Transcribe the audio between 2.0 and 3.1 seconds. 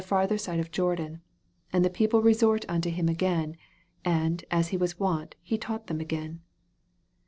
resort unto Him